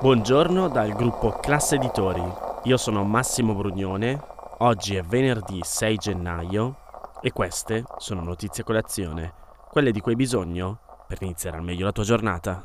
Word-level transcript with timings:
Buongiorno 0.00 0.68
dal 0.68 0.92
gruppo 0.92 1.32
Classe 1.40 1.74
Editori. 1.74 2.22
Io 2.62 2.76
sono 2.76 3.02
Massimo 3.02 3.52
Brugnone. 3.52 4.16
Oggi 4.58 4.94
è 4.94 5.02
venerdì 5.02 5.58
6 5.60 5.96
gennaio 5.96 6.76
e 7.20 7.32
queste 7.32 7.82
sono 7.96 8.22
notizie 8.22 8.62
colazione, 8.62 9.34
quelle 9.68 9.90
di 9.90 9.98
cui 9.98 10.12
hai 10.12 10.16
bisogno 10.16 10.78
per 11.08 11.18
iniziare 11.22 11.56
al 11.56 11.64
meglio 11.64 11.84
la 11.84 11.90
tua 11.90 12.04
giornata. 12.04 12.64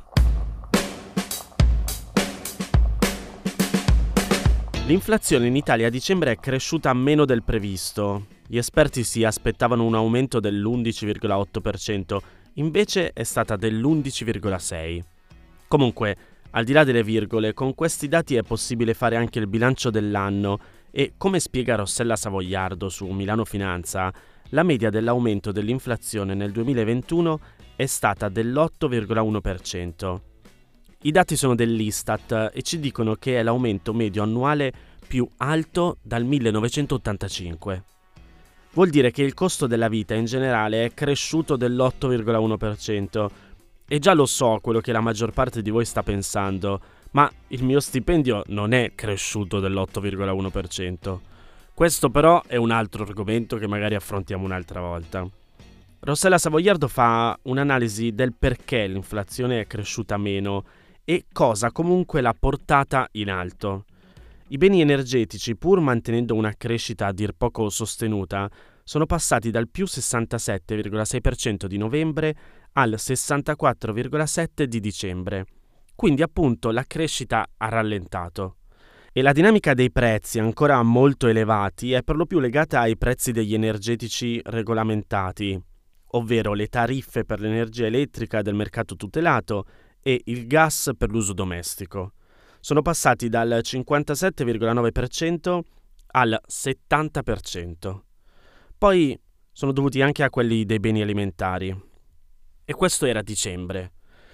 L'inflazione 4.86 5.48
in 5.48 5.56
Italia 5.56 5.88
a 5.88 5.90
dicembre 5.90 6.34
è 6.34 6.38
cresciuta 6.38 6.94
meno 6.94 7.26
del 7.26 7.42
previsto. 7.42 8.28
Gli 8.46 8.58
esperti 8.58 9.04
si 9.04 9.24
aspettavano 9.24 9.84
un 9.84 9.96
aumento 9.96 10.40
dell'11,8%, 10.40 12.18
invece 12.54 13.12
è 13.12 13.24
stata 13.24 13.56
dell'11,6%. 13.56 15.04
Comunque, 15.68 16.16
al 16.56 16.64
di 16.64 16.74
là 16.74 16.84
delle 16.84 17.04
virgole, 17.04 17.54
con 17.54 17.74
questi 17.74 18.08
dati 18.08 18.36
è 18.36 18.44
possibile 18.44 18.94
fare 18.94 19.16
anche 19.16 19.40
il 19.40 19.48
bilancio 19.48 19.90
dell'anno 19.90 20.60
e, 20.92 21.14
come 21.18 21.40
spiega 21.40 21.76
Rossella 21.76 22.16
Savoiardo 22.16 22.90
su 22.90 23.08
Milano 23.08 23.44
Finanza, 23.44 24.14
la 24.50 24.64
media 24.64 24.92
dell'aumento 24.92 25.52
dell'inflazione 25.52 26.36
nel 26.36 26.52
2021 26.52 27.40
è 27.76 27.88
stata 27.88 28.30
dell'8,1%. 28.30 30.20
I 31.06 31.12
dati 31.12 31.36
sono 31.36 31.56
dell'Istat 31.56 32.52
e 32.54 32.62
ci 32.62 32.80
dicono 32.80 33.16
che 33.16 33.40
è 33.40 33.44
l'aumento 33.44 33.92
medio 33.94 34.22
annuale 34.22 34.72
più 35.08 35.28
alto 35.38 35.98
dal 36.04 36.24
1985. 36.24 37.84
Vuol 38.74 38.90
dire 38.90 39.12
che 39.12 39.24
il 39.24 39.34
costo 39.34 39.66
della 39.66 39.88
vita 39.88 40.14
in 40.14 40.26
generale 40.26 40.86
è 40.86 40.94
cresciuto 40.94 41.56
dell'8,1%, 41.56 43.28
e 43.88 44.00
già 44.00 44.14
lo 44.14 44.26
so 44.26 44.60
quello 44.62 44.80
che 44.80 44.92
la 44.92 45.02
maggior 45.02 45.32
parte 45.32 45.62
di 45.62 45.70
voi 45.70 45.86
sta 45.86 46.04
pensando, 46.04 46.80
ma 47.12 47.32
il 47.48 47.64
mio 47.64 47.80
stipendio 47.80 48.44
non 48.48 48.74
è 48.74 48.94
cresciuto 48.96 49.60
dell'8,1%. 49.60 51.20
Questo 51.74 52.10
però 52.10 52.42
è 52.46 52.56
un 52.56 52.72
altro 52.72 53.04
argomento 53.04 53.58
che 53.58 53.68
magari 53.68 53.96
affrontiamo 53.96 54.46
un'altra 54.46 54.80
volta. 54.80 55.28
Rossella 56.00 56.38
Savoiardo 56.38 56.88
fa 56.88 57.38
un'analisi 57.44 58.14
del 58.14 58.34
perché 58.38 58.88
l'inflazione 58.88 59.62
è 59.62 59.68
cresciuta 59.68 60.18
meno 60.18 60.66
e 61.06 61.26
cosa 61.32 61.72
comunque 61.72 62.22
l'ha 62.22 62.36
portata 62.38 63.08
in 63.14 63.30
alto. 63.30 63.86
I 64.50 64.58
beni 64.58 64.82
energetici, 64.82 65.56
pur 65.56 65.80
mantenendo 65.80 66.36
una 66.36 66.54
crescita 66.56 67.08
a 67.08 67.14
dir 67.14 67.34
poco 67.34 67.70
sostenuta, 67.70 68.50
sono 68.84 69.06
passati 69.06 69.50
dal 69.50 69.70
più 69.70 69.86
67,6% 69.86 71.66
di 71.66 71.78
novembre 71.78 72.36
al 72.74 72.96
64,7% 72.98 74.64
di 74.64 74.80
dicembre. 74.80 75.46
Quindi 75.96 76.22
appunto 76.22 76.72
la 76.72 76.84
crescita 76.84 77.48
ha 77.58 77.70
rallentato. 77.70 78.58
E 79.12 79.22
la 79.22 79.32
dinamica 79.32 79.76
dei 79.76 79.92
prezzi, 79.92 80.40
ancora 80.40 80.82
molto 80.82 81.28
elevati, 81.28 81.92
è 81.92 82.02
per 82.02 82.16
lo 82.16 82.26
più 82.26 82.40
legata 82.40 82.80
ai 82.80 82.98
prezzi 82.98 83.32
degli 83.32 83.54
energetici 83.54 84.42
regolamentati, 84.44 85.62
ovvero 86.08 86.54
le 86.54 86.68
tariffe 86.68 87.24
per 87.24 87.40
l'energia 87.40 87.86
elettrica 87.86 88.42
del 88.42 88.56
mercato 88.56 88.96
tutelato 88.96 89.66
e 90.02 90.20
il 90.26 90.48
gas 90.48 90.92
per 90.98 91.12
l'uso 91.12 91.34
domestico. 91.34 92.14
Sono 92.60 92.82
passati 92.82 93.30
dal 93.30 93.62
57,9% 93.64 95.60
al 96.08 96.42
70%. 96.48 98.00
Poi 98.84 99.18
sono 99.54 99.72
dovuti 99.72 100.02
anche 100.02 100.24
a 100.24 100.30
quelli 100.30 100.66
dei 100.66 100.82
beni 100.82 101.02
alimentari. 101.02 101.74
E 102.66 102.74
questo 102.74 103.06
era 103.06 103.22
dicembre. 103.22 103.94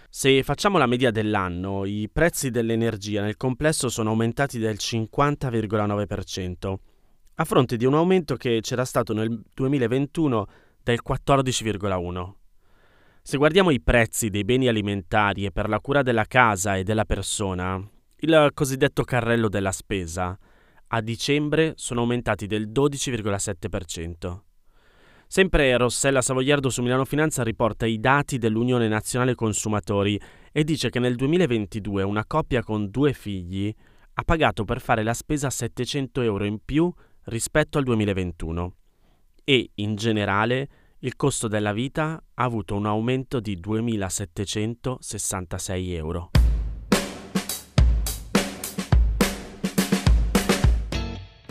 Se 0.10 0.42
facciamo 0.42 0.80
la 0.80 0.88
media 0.88 1.12
dell'anno, 1.12 1.86
i 1.86 2.10
prezzi 2.12 2.50
dell'energia 2.50 3.22
nel 3.22 3.38
complesso 3.38 3.90
sono 3.90 4.10
aumentati 4.10 4.58
del 4.58 4.78
50,9%, 4.80 6.76
a 7.36 7.46
fronte 7.46 7.78
di 7.78 7.86
un 7.86 7.94
aumento 7.94 8.38
che 8.38 8.58
c'era 8.62 8.86
stato 8.86 9.14
nel 9.14 9.40
2021 9.54 10.48
del 10.82 11.02
14,1%. 11.08 12.34
Se 13.22 13.38
guardiamo 13.38 13.70
i 13.70 13.82
prezzi 13.82 14.32
dei 14.32 14.46
beni 14.46 14.68
alimentari 14.68 15.46
e 15.46 15.52
per 15.52 15.70
la 15.70 15.80
cura 15.80 16.02
della 16.02 16.26
casa 16.26 16.76
e 16.76 16.84
della 16.84 17.06
persona, 17.06 17.80
il 18.22 18.50
cosiddetto 18.56 19.04
carrello 19.04 19.48
della 19.48 19.72
spesa, 19.72 20.36
a 20.90 21.02
dicembre 21.02 21.74
sono 21.76 22.02
aumentati 22.02 22.46
del 22.48 22.70
12,7%. 22.70 24.40
Sempre 25.28 25.78
Rossella 25.78 26.22
Savoiardo 26.22 26.72
su 26.72 26.82
Milano 26.82 27.06
Finanza 27.06 27.44
riporta 27.44 27.86
i 27.86 28.00
dati 28.00 28.40
dell'Unione 28.40 28.88
Nazionale 28.88 29.36
Consumatori 29.36 30.20
e 30.52 30.64
dice 30.64 30.90
che 30.90 30.98
nel 30.98 31.16
2022 31.16 32.02
una 32.02 32.26
coppia 32.26 32.64
con 32.64 32.90
due 32.90 33.14
figli 33.14 33.72
ha 34.14 34.24
pagato 34.24 34.66
per 34.66 34.82
fare 34.82 35.04
la 35.04 35.14
spesa 35.14 35.52
700 35.52 36.22
euro 36.22 36.46
in 36.46 36.58
più 36.66 36.92
rispetto 37.26 37.78
al 37.78 37.84
2021 37.84 38.74
e 39.44 39.70
in 39.76 39.96
generale 39.96 40.68
il 41.00 41.16
costo 41.16 41.48
della 41.48 41.74
vita 41.74 42.24
ha 42.34 42.44
avuto 42.44 42.76
un 42.76 42.88
aumento 42.88 43.40
di 43.40 43.58
2.766 43.58 45.94
euro. 45.94 46.32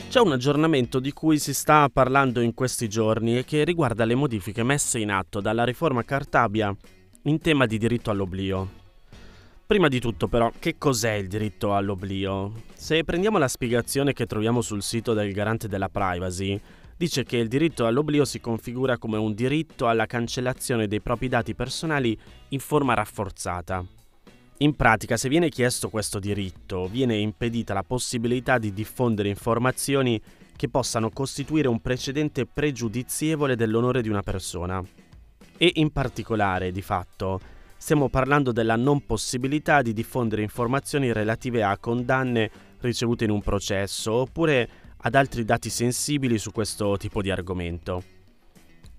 C'è 0.09 0.21
un 0.21 0.33
aggiornamento 0.33 1.01
di 1.01 1.13
cui 1.13 1.39
si 1.39 1.53
sta 1.53 1.91
parlando 1.93 2.41
in 2.41 2.55
questi 2.55 2.89
giorni 2.89 3.37
e 3.37 3.45
che 3.45 3.63
riguarda 3.63 4.07
le 4.07 4.15
modifiche 4.15 4.63
messe 4.63 4.99
in 4.99 5.11
atto 5.11 5.43
dalla 5.43 5.65
riforma 5.65 6.03
Cartabia 6.03 6.75
in 7.25 7.39
tema 7.41 7.67
di 7.67 7.77
diritto 7.77 8.11
all'oblio. 8.11 8.71
Prima 9.67 9.89
di 9.89 10.01
tutto 10.01 10.27
però, 10.27 10.51
che 10.59 10.79
cos'è 10.79 11.13
il 11.13 11.29
diritto 11.29 11.75
all'oblio? 11.75 12.63
Se 12.73 13.05
prendiamo 13.05 13.37
la 13.37 13.49
spiegazione 13.49 14.15
che 14.15 14.25
troviamo 14.25 14.63
sul 14.63 14.83
sito 14.83 15.13
del 15.13 15.31
garante 15.31 15.69
della 15.69 15.91
privacy, 15.91 16.59
dice 16.97 17.25
che 17.25 17.37
il 17.37 17.49
diritto 17.49 17.85
all'oblio 17.85 18.25
si 18.25 18.41
configura 18.41 18.97
come 18.97 19.19
un 19.19 19.35
diritto 19.35 19.89
alla 19.89 20.07
cancellazione 20.07 20.89
dei 20.89 21.03
propri 21.03 21.29
dati 21.29 21.55
personali 21.55 22.19
in 22.49 22.61
forma 22.61 22.95
rafforzata. 22.95 23.85
In 24.61 24.75
pratica, 24.75 25.17
se 25.17 25.29
viene 25.29 25.51
chiesto 25.51 25.89
questo 25.89 26.19
diritto, 26.19 26.89
viene 26.89 27.17
impedita 27.17 27.75
la 27.75 27.85
possibilità 27.85 28.59
di 28.59 28.73
diffondere 28.73 29.29
informazioni 29.29 30.21
che 30.57 30.69
possano 30.69 31.11
costituire 31.11 31.69
un 31.69 31.81
precedente 31.81 32.45
pregiudizievole 32.45 33.55
dell'onore 33.55 34.03
di 34.03 34.09
una 34.09 34.25
persona. 34.25 34.83
E 35.57 35.71
in 35.75 35.93
particolare, 35.93 36.73
di 36.73 36.83
fatto, 36.83 37.41
stiamo 37.77 38.09
parlando 38.09 38.51
della 38.51 38.75
non 38.75 39.07
possibilità 39.07 39.81
di 39.81 39.93
diffondere 39.93 40.43
informazioni 40.43 41.13
relative 41.13 41.63
a 41.63 41.79
condanne 41.79 42.51
ricevute 42.81 43.23
in 43.23 43.31
un 43.31 43.41
processo 43.41 44.13
oppure 44.13 44.69
ad 44.97 45.15
altri 45.15 45.45
dati 45.45 45.71
sensibili 45.71 46.37
su 46.37 46.51
questo 46.51 46.97
tipo 46.97 47.23
di 47.23 47.31
argomento. 47.31 48.03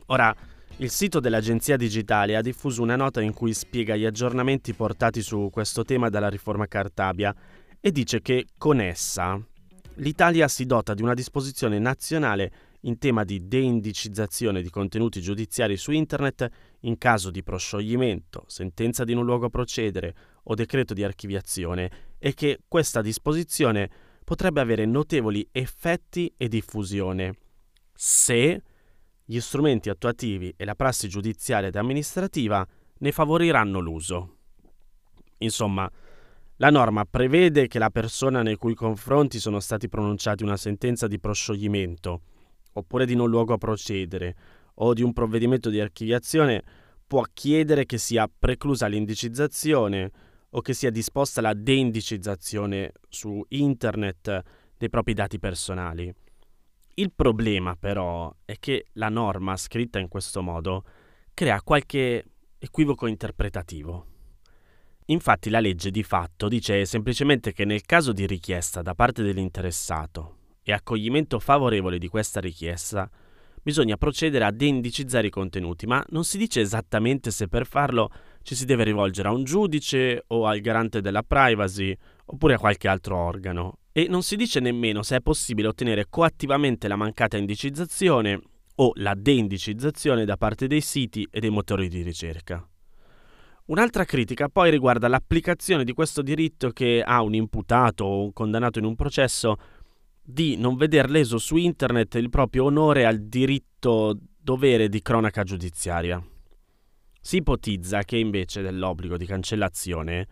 Ora, 0.06 0.34
il 0.82 0.90
sito 0.90 1.20
dell'Agenzia 1.20 1.76
Digitale 1.76 2.38
ha 2.38 2.42
diffuso 2.42 2.82
una 2.82 2.96
nota 2.96 3.20
in 3.20 3.34
cui 3.34 3.54
spiega 3.54 3.98
gli 3.98 4.06
aggiornamenti 4.06 4.74
portati 4.74 5.22
su 5.22 5.50
questo 5.52 5.84
tema 5.84 6.08
dalla 6.08 6.30
riforma 6.30 6.68
Cartabia 6.68 7.36
e 7.82 7.92
dice 7.92 8.22
che 8.22 8.48
con 8.58 8.80
essa 8.80 9.38
l'Italia 9.96 10.48
si 10.48 10.66
dota 10.66 10.94
di 10.94 11.02
una 11.02 11.14
disposizione 11.14 11.80
nazionale 11.80 12.52
in 12.82 12.98
tema 12.98 13.26
di 13.26 13.46
deindicizzazione 13.46 14.62
di 14.62 14.70
contenuti 14.70 15.20
giudiziari 15.20 15.76
su 15.76 15.92
Internet 15.92 16.50
in 16.82 16.98
caso 16.98 17.30
di 17.30 17.44
proscioglimento, 17.44 18.46
sentenza 18.48 19.04
di 19.04 19.14
non 19.14 19.26
luogo 19.26 19.48
a 19.48 19.50
procedere 19.50 20.16
o 20.44 20.56
decreto 20.56 20.94
di 20.94 21.04
archiviazione 21.04 21.92
e 22.18 22.34
che 22.34 22.60
questa 22.70 23.02
disposizione 23.02 23.90
potrebbe 24.24 24.62
avere 24.62 24.86
notevoli 24.86 25.46
effetti 25.52 26.34
e 26.38 26.48
diffusione. 26.48 27.36
Se 27.94 28.62
gli 29.32 29.40
strumenti 29.40 29.90
attuativi 29.90 30.52
e 30.58 30.66
la 30.66 30.74
prassi 30.74 31.08
giudiziaria 31.08 31.68
ed 31.68 31.76
amministrativa 31.76 32.66
ne 32.98 33.12
favoriranno 33.12 33.78
l'uso. 33.78 34.38
Insomma, 35.38 35.88
la 36.56 36.72
norma 36.72 37.06
prevede 37.06 37.68
che 37.68 37.78
la 37.78 37.92
persona 37.92 38.42
nei 38.42 38.56
cui 38.56 38.74
confronti 38.74 39.40
sono 39.40 39.60
stati 39.60 39.88
pronunciati 39.88 40.42
una 40.42 40.58
sentenza 40.58 41.06
di 41.06 41.20
proscioglimento, 41.20 42.22
oppure 42.74 43.06
di 43.06 43.14
non 43.14 43.30
luogo 43.30 43.54
a 43.54 43.60
procedere, 43.60 44.36
o 44.74 44.96
di 44.96 45.04
un 45.04 45.14
provvedimento 45.14 45.70
di 45.70 45.80
archiviazione, 45.80 46.64
può 47.06 47.24
chiedere 47.32 47.86
che 47.86 48.00
sia 48.00 48.28
preclusa 48.28 48.88
l'indicizzazione 48.88 50.12
o 50.50 50.62
che 50.62 50.74
sia 50.74 50.90
disposta 50.90 51.40
la 51.40 51.54
deindicizzazione 51.54 52.94
su 53.08 53.46
internet 53.50 54.42
dei 54.76 54.90
propri 54.90 55.14
dati 55.14 55.38
personali. 55.38 56.12
Il 57.00 57.14
problema 57.16 57.78
però 57.78 58.36
è 58.44 58.58
che 58.60 58.88
la 58.96 59.08
norma 59.08 59.56
scritta 59.56 60.00
in 60.00 60.10
questo 60.10 60.42
modo 60.42 60.84
crea 61.34 61.62
qualche 61.62 62.26
equivoco 62.58 63.08
interpretativo. 63.08 64.06
Infatti 65.06 65.50
la 65.50 65.62
legge 65.62 65.92
di 65.92 66.04
fatto 66.04 66.50
dice 66.50 66.84
semplicemente 66.86 67.54
che 67.54 67.64
nel 67.64 67.84
caso 67.86 68.12
di 68.12 68.28
richiesta 68.28 68.82
da 68.82 68.96
parte 68.96 69.24
dell'interessato 69.24 70.58
e 70.62 70.74
accoglimento 70.74 71.40
favorevole 71.40 72.00
di 72.00 72.10
questa 72.10 72.42
richiesta, 72.42 73.10
bisogna 73.64 73.96
procedere 73.96 74.44
a 74.44 74.52
deindicizzare 74.52 75.28
i 75.28 75.32
contenuti, 75.32 75.88
ma 75.88 76.04
non 76.10 76.26
si 76.26 76.38
dice 76.38 76.60
esattamente 76.60 77.32
se 77.32 77.48
per 77.48 77.66
farlo 77.66 78.12
ci 78.42 78.56
si 78.56 78.66
deve 78.66 78.84
rivolgere 78.84 79.30
a 79.30 79.34
un 79.34 79.46
giudice 79.46 80.26
o 80.28 80.48
al 80.48 80.60
garante 80.60 81.00
della 81.00 81.24
privacy 81.24 81.96
oppure 82.26 82.56
a 82.56 82.60
qualche 82.60 82.90
altro 82.90 83.16
organo. 83.16 83.79
E 83.92 84.08
non 84.08 84.22
si 84.22 84.36
dice 84.36 84.60
nemmeno 84.60 85.02
se 85.02 85.18
è 85.18 85.22
possibile 85.22 85.68
ottenere 85.68 86.06
coattivamente 86.10 86.88
la 86.88 86.96
mancata 86.96 87.38
indicizzazione 87.38 88.40
o 88.76 88.92
la 88.96 89.14
deindicizzazione 89.16 90.26
da 90.26 90.38
parte 90.38 90.68
dei 90.68 90.82
siti 90.82 91.28
e 91.30 91.40
dei 91.40 91.50
motori 91.50 91.90
di 91.90 92.02
ricerca. 92.02 92.66
Un'altra 93.66 94.04
critica 94.04 94.48
poi 94.50 94.72
riguarda 94.72 95.08
l'applicazione 95.08 95.84
di 95.84 95.94
questo 95.94 96.22
diritto 96.22 96.70
che 96.72 97.04
ha 97.06 97.22
un 97.22 97.36
imputato 97.36 98.04
o 98.04 98.24
un 98.24 98.34
condannato 98.34 98.80
in 98.80 98.86
un 98.86 98.96
processo 98.96 99.58
di 100.24 100.56
non 100.58 100.76
veder 100.76 101.10
leso 101.10 101.38
su 101.38 101.56
internet 101.56 102.16
il 102.16 102.30
proprio 102.30 102.66
onore 102.66 103.06
al 103.06 103.20
diritto 103.20 104.18
dovere 104.42 104.90
di 104.90 105.02
cronaca 105.02 105.44
giudiziaria. 105.44 106.24
Si 107.22 107.38
ipotizza 107.38 108.04
che 108.04 108.18
invece 108.18 108.62
dell'obbligo 108.62 109.18
di 109.18 109.26
cancellazione 109.26 110.28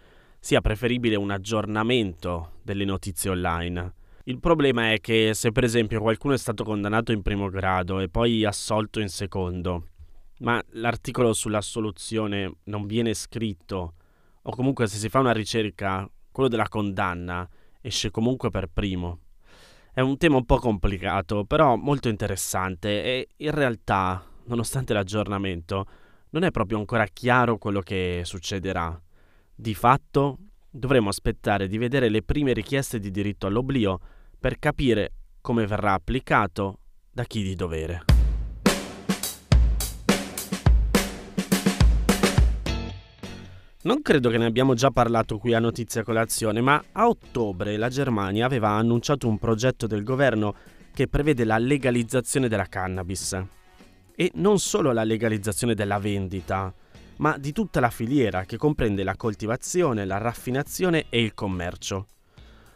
sia 0.47 0.61
preferibile 0.61 1.17
un 1.17 1.29
aggiornamento 1.29 2.53
delle 2.63 2.85
notizie 2.85 3.31
online. 3.31 3.93
Il 4.23 4.39
problema 4.39 4.93
è 4.93 5.01
che 5.01 5.33
se 5.33 5.51
per 5.51 5.65
esempio 5.65 5.99
qualcuno 5.99 6.35
è 6.35 6.37
stato 6.37 6.63
condannato 6.63 7.11
in 7.11 7.21
primo 7.21 7.49
grado 7.49 7.99
e 7.99 8.07
poi 8.07 8.45
assolto 8.45 9.01
in 9.01 9.09
secondo, 9.09 9.89
ma 10.37 10.63
l'articolo 10.69 11.33
sull'assoluzione 11.33 12.59
non 12.63 12.85
viene 12.85 13.13
scritto, 13.13 13.95
o 14.41 14.51
comunque 14.51 14.87
se 14.87 14.95
si 14.95 15.09
fa 15.09 15.19
una 15.19 15.33
ricerca, 15.33 16.09
quello 16.31 16.47
della 16.47 16.69
condanna 16.69 17.45
esce 17.81 18.09
comunque 18.09 18.49
per 18.49 18.67
primo. 18.67 19.19
È 19.91 19.99
un 19.99 20.15
tema 20.15 20.37
un 20.37 20.45
po' 20.45 20.59
complicato, 20.59 21.43
però 21.43 21.75
molto 21.75 22.07
interessante 22.07 23.03
e 23.03 23.27
in 23.35 23.51
realtà, 23.51 24.25
nonostante 24.45 24.93
l'aggiornamento, 24.93 25.85
non 26.29 26.43
è 26.43 26.51
proprio 26.51 26.77
ancora 26.77 27.05
chiaro 27.07 27.57
quello 27.57 27.81
che 27.81 28.21
succederà. 28.23 28.97
Di 29.59 29.73
fatto, 29.73 30.37
dovremo 30.69 31.09
aspettare 31.09 31.67
di 31.67 31.79
vedere 31.79 32.09
le 32.09 32.21
prime 32.21 32.53
richieste 32.53 32.99
di 32.99 33.09
diritto 33.09 33.47
all'oblio 33.47 33.99
per 34.39 34.59
capire 34.59 35.13
come 35.41 35.65
verrà 35.65 35.93
applicato 35.93 36.77
da 37.09 37.23
chi 37.23 37.41
di 37.41 37.55
dovere. 37.55 38.03
Non 43.81 44.03
credo 44.03 44.29
che 44.29 44.37
ne 44.37 44.45
abbiamo 44.45 44.75
già 44.75 44.91
parlato 44.91 45.39
qui 45.39 45.55
a 45.55 45.59
Notizia 45.59 46.03
Colazione, 46.03 46.61
ma 46.61 46.83
a 46.91 47.07
ottobre 47.07 47.77
la 47.77 47.89
Germania 47.89 48.45
aveva 48.45 48.69
annunciato 48.69 49.27
un 49.27 49.39
progetto 49.39 49.87
del 49.87 50.03
governo 50.03 50.53
che 50.93 51.07
prevede 51.07 51.45
la 51.45 51.57
legalizzazione 51.57 52.47
della 52.47 52.67
cannabis. 52.67 53.43
E 54.15 54.31
non 54.35 54.59
solo 54.59 54.91
la 54.91 55.03
legalizzazione 55.03 55.73
della 55.73 55.97
vendita, 55.97 56.71
ma 57.17 57.37
di 57.37 57.51
tutta 57.51 57.79
la 57.79 57.89
filiera 57.89 58.45
che 58.45 58.57
comprende 58.57 59.03
la 59.03 59.15
coltivazione, 59.15 60.05
la 60.05 60.17
raffinazione 60.17 61.05
e 61.09 61.21
il 61.21 61.33
commercio. 61.33 62.07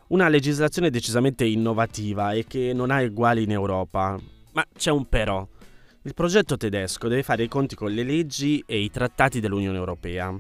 Una 0.08 0.28
legislazione 0.28 0.90
decisamente 0.90 1.46
innovativa 1.46 2.34
e 2.34 2.46
che 2.46 2.74
non 2.74 2.92
ha 2.92 3.02
uguali 3.02 3.44
in 3.44 3.52
Europa. 3.52 4.20
Ma 4.54 4.66
c'è 4.76 4.92
un 4.92 5.08
però. 5.08 5.48
Il 6.04 6.14
progetto 6.14 6.58
tedesco 6.58 7.08
deve 7.08 7.24
fare 7.24 7.44
i 7.44 7.48
conti 7.48 7.76
con 7.76 7.92
le 7.92 8.04
leggi 8.04 8.62
e 8.66 8.80
i 8.80 8.90
trattati 8.90 9.40
dell'Unione 9.40 9.78
Europea. 9.78 10.38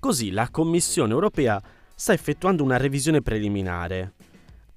Così 0.00 0.30
la 0.30 0.48
Commissione 0.50 1.12
europea 1.12 1.60
sta 1.94 2.12
effettuando 2.12 2.62
una 2.64 2.76
revisione 2.76 3.20
preliminare. 3.20 4.14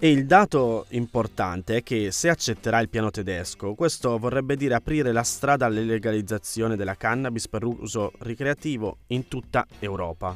E 0.04 0.10
il 0.10 0.26
dato 0.26 0.88
importante 0.90 1.76
è 1.76 1.84
che 1.84 2.10
se 2.10 2.28
accetterà 2.28 2.80
il 2.80 2.90
piano 2.90 3.12
tedesco, 3.12 3.76
questo 3.76 4.18
vorrebbe 4.18 4.56
dire 4.56 4.74
aprire 4.74 5.12
la 5.12 5.22
strada 5.22 5.68
alla 5.68 5.80
legalizzazione 5.80 6.76
della 6.76 6.96
cannabis 6.96 7.48
per 7.48 7.64
uso 7.64 8.12
ricreativo 8.22 8.98
in 9.10 9.28
tutta 9.28 9.64
Europa. 9.78 10.36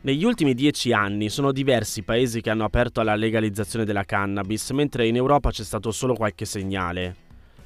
Negli 0.00 0.24
ultimi 0.24 0.54
dieci 0.54 0.92
anni 0.92 1.28
sono 1.28 1.52
diversi 1.52 2.00
i 2.00 2.02
paesi 2.02 2.40
che 2.40 2.50
hanno 2.50 2.64
aperto 2.64 3.00
alla 3.00 3.14
legalizzazione 3.14 3.84
della 3.84 4.02
cannabis, 4.02 4.68
mentre 4.70 5.06
in 5.06 5.14
Europa 5.14 5.52
c'è 5.52 5.62
stato 5.62 5.92
solo 5.92 6.14
qualche 6.14 6.44
segnale. 6.44 7.14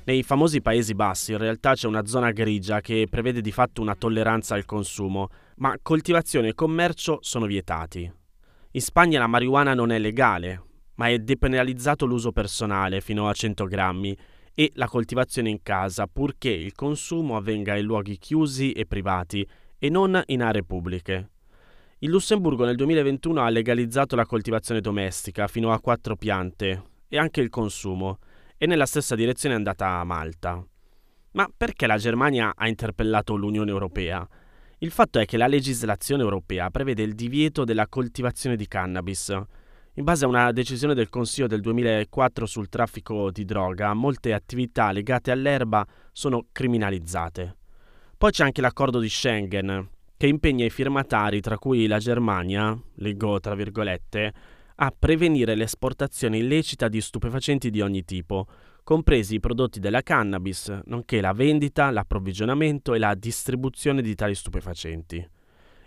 Nei 0.05 0.23
famosi 0.23 0.61
Paesi 0.61 0.93
Bassi 0.93 1.33
in 1.33 1.39
realtà 1.39 1.73
c'è 1.73 1.87
una 1.87 2.05
zona 2.05 2.33
grigia 2.33 2.83
che 2.83 3.07
prevede 3.09 3.41
di 3.41 3.51
fatto 3.51 3.81
una 3.81 3.95
tolleranza 3.95 4.57
al 4.57 4.67
consumo, 4.67 5.31
ma 5.57 5.75
coltivazione 5.81 6.49
e 6.49 6.55
commercio 6.55 7.21
sono 7.23 7.47
vietati. 7.47 8.13
In 8.73 8.81
Spagna 8.83 9.19
la 9.19 9.27
marijuana 9.27 9.73
non 9.73 9.91
è 9.91 9.99
legale, 9.99 10.65
ma 10.99 11.09
è 11.09 11.19
depenalizzato 11.19 12.06
l'uso 12.06 12.33
personale 12.33 13.00
fino 13.00 13.29
a 13.29 13.33
100 13.33 13.65
grammi 13.65 14.17
e 14.55 14.73
la 14.75 14.89
coltivazione 14.89 15.49
in 15.49 15.62
casa, 15.62 16.06
purché 16.06 16.50
il 16.50 16.75
consumo 16.75 17.37
avvenga 17.37 17.77
in 17.77 17.85
luoghi 17.85 18.19
chiusi 18.19 18.73
e 18.73 18.87
privati 18.87 19.47
e 19.79 19.89
non 19.89 20.21
in 20.27 20.43
aree 20.43 20.65
pubbliche. 20.65 21.31
Il 22.00 22.11
Lussemburgo 22.11 22.65
nel 22.65 22.77
2021 22.77 23.43
ha 23.43 23.49
legalizzato 23.49 24.17
la 24.17 24.27
coltivazione 24.27 24.81
domestica 24.81 25.47
fino 25.47 25.73
a 25.73 25.81
quattro 25.81 26.17
piante 26.17 26.83
e 27.09 27.19
anche 27.19 27.41
il 27.41 27.49
consumo, 27.49 28.19
e 28.56 28.67
nella 28.67 28.87
stessa 28.87 29.15
direzione 29.15 29.55
è 29.55 29.59
andata 29.59 30.03
Malta. 30.03 30.65
Ma 31.33 31.49
perché 31.56 31.87
la 31.87 31.97
Germania 31.97 32.53
ha 32.56 32.67
interpellato 32.67 33.37
l'Unione 33.37 33.71
Europea? 33.71 34.27
Il 34.79 34.91
fatto 34.91 35.21
è 35.21 35.25
che 35.25 35.37
la 35.37 35.47
legislazione 35.47 36.23
europea 36.23 36.71
prevede 36.71 37.03
il 37.03 37.15
divieto 37.15 37.65
della 37.65 37.87
coltivazione 37.87 38.56
di 38.56 38.67
cannabis. 38.67 39.37
In 39.99 40.05
base 40.05 40.25
a 40.25 40.29
una 40.29 40.53
decisione 40.53 40.95
del 40.95 41.09
Consiglio 41.09 41.49
del 41.49 41.61
2004 41.61 42.47
sul 42.47 42.69
traffico 42.69 43.33
di 43.33 43.45
droga, 43.45 43.95
molte 43.95 44.33
attività 44.33 44.93
legate 44.93 45.33
all'erba 45.33 45.85
sono 46.12 46.47
criminalizzate. 46.53 47.56
Poi 48.17 48.31
c'è 48.31 48.45
anche 48.45 48.61
l'accordo 48.61 49.00
di 49.00 49.09
Schengen, 49.09 49.89
che 50.17 50.29
impegna 50.29 50.65
i 50.65 50.71
firmatari, 50.71 51.41
tra 51.41 51.59
cui 51.59 51.89
la 51.89 51.99
Germania, 51.99 52.81
leggo 52.99 53.41
tra 53.41 53.56
virgolette, 53.56 54.33
a 54.77 54.95
prevenire 54.97 55.56
l'esportazione 55.56 56.39
illecita 56.39 56.87
di 56.87 57.00
stupefacenti 57.00 57.69
di 57.69 57.81
ogni 57.81 58.05
tipo, 58.05 58.47
compresi 58.85 59.35
i 59.35 59.41
prodotti 59.41 59.81
della 59.81 60.03
cannabis, 60.03 60.79
nonché 60.85 61.21
la 61.21 61.33
vendita, 61.33 61.91
l'approvvigionamento 61.91 62.95
e 62.95 63.00
la 63.00 63.17
distribuzione 63.17 64.00
di 64.00 64.15
tali 64.15 64.37
stupefacenti. 64.37 65.29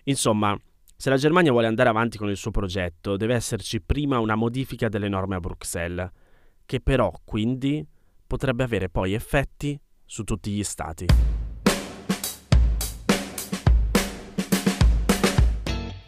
Insomma, 0.04 0.60
se 1.02 1.10
la 1.10 1.18
Germania 1.18 1.50
vuole 1.50 1.66
andare 1.66 1.90
avanti 1.90 2.20
con 2.20 2.30
il 2.30 2.38
suo 2.38 2.52
progetto, 2.52 3.18
deve 3.18 3.34
esserci 3.34 3.82
prima 3.82 4.20
una 4.20 4.36
modifica 4.36 4.88
delle 4.88 5.10
norme 5.10 5.34
a 5.34 5.40
Bruxelles, 5.40 6.08
che 6.64 6.80
però 6.80 7.12
quindi 7.26 7.84
potrebbe 8.28 8.62
avere 8.62 8.88
poi 8.88 9.14
effetti 9.14 9.82
su 10.06 10.24
tutti 10.24 10.52
gli 10.52 10.64
stati. 10.64 11.08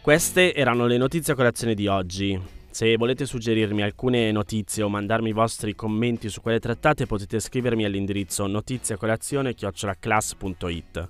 Queste 0.00 0.54
erano 0.54 0.86
le 0.86 0.96
notizie 0.96 1.32
a 1.32 1.36
colazione 1.36 1.74
di 1.74 1.88
oggi. 1.88 2.40
Se 2.70 2.96
volete 2.96 3.26
suggerirmi 3.26 3.82
alcune 3.82 4.30
notizie 4.30 4.84
o 4.84 4.88
mandarmi 4.88 5.30
i 5.30 5.32
vostri 5.32 5.74
commenti 5.74 6.28
su 6.28 6.40
quelle 6.40 6.60
trattate 6.60 7.06
potete 7.06 7.40
scrivermi 7.40 7.84
all'indirizzo 7.84 8.46
notiziacolazione.it. 8.46 11.08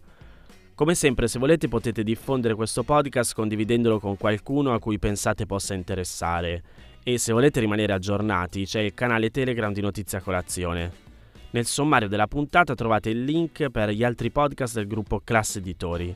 Come 0.77 0.97
sempre, 0.97 1.29
se 1.29 1.39
volete 1.39 1.69
potete 1.69 2.03
diffondere 2.03 2.57
questo 2.57 2.83
podcast 2.83 3.33
condividendolo 3.33 4.01
con 4.01 4.17
qualcuno 4.17 4.75
a 4.75 4.81
cui 4.81 4.99
pensate 4.99 5.47
possa 5.47 5.73
interessare. 5.73 6.65
E 7.05 7.17
se 7.17 7.33
volete 7.33 7.61
rimanere 7.61 7.93
aggiornati, 7.93 8.65
c'è 8.65 8.81
il 8.81 8.93
canale 8.93 9.31
Telegram 9.31 9.73
di 9.73 9.81
Notizia 9.81 10.21
Colazione. 10.21 10.91
Nel 11.51 11.67
sommario 11.67 12.09
della 12.09 12.27
puntata 12.27 12.75
trovate 12.75 13.11
il 13.11 13.23
link 13.23 13.71
per 13.71 13.91
gli 13.91 14.03
altri 14.03 14.33
podcast 14.33 14.75
del 14.75 14.89
gruppo 14.89 15.21
Class 15.23 15.57
Editori. 15.57 16.13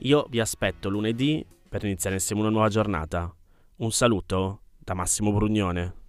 Io 0.00 0.26
vi 0.28 0.38
aspetto 0.38 0.90
lunedì 0.90 1.42
per 1.66 1.82
iniziare 1.84 2.16
insieme 2.16 2.42
una 2.42 2.50
nuova 2.50 2.68
giornata. 2.68 3.34
Un 3.76 3.90
saluto 3.90 4.60
da 4.76 4.92
Massimo 4.92 5.32
Brugnone. 5.32 6.02